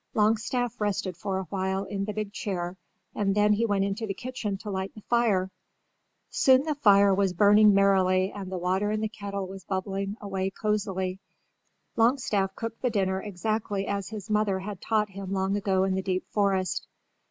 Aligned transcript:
Longstaff 0.15 0.81
rested 0.81 1.15
for 1.15 1.37
a 1.37 1.43
while 1.51 1.83
in 1.83 2.05
the 2.05 2.11
big 2.11 2.33
chair 2.33 2.75
and 3.13 3.35
then 3.35 3.53
he 3.53 3.67
went 3.67 3.85
into 3.85 4.07
the 4.07 4.15
kitchen 4.15 4.57
to 4.57 4.71
light 4.71 4.91
the 4.95 5.01
fire. 5.01 5.51
Soon 6.31 6.63
the 6.63 6.73
fire 6.73 7.13
was 7.13 7.33
burning 7.33 7.75
merrily 7.75 8.31
and 8.31 8.51
the 8.51 8.57
water 8.57 8.89
in 8.89 8.99
the 9.01 9.07
kettle 9.07 9.45
was 9.45 9.63
bubbling 9.63 10.17
away 10.19 10.49
cozily. 10.49 11.19
Longstaff 11.95 12.55
cooked 12.55 12.81
the 12.81 12.89
dinner 12.89 13.21
exactly 13.21 13.85
as 13.85 14.09
his 14.09 14.27
mother 14.27 14.57
had 14.61 14.81
taught 14.81 15.09
him 15.11 15.33
long 15.33 15.55
ago 15.55 15.83
in 15.83 15.93
the 15.93 16.01
deep 16.01 16.25
forest. 16.31 16.87